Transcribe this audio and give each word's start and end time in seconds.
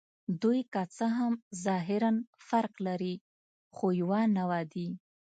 دوی 0.41 0.59
که 0.73 0.81
څه 0.95 1.05
هم 1.17 1.33
ظاهراً 1.65 2.11
فرق 2.47 2.73
لري، 2.87 3.15
خو 3.75 3.85
یوه 4.01 4.21
نوعه 4.37 4.61
دي. 4.73 4.87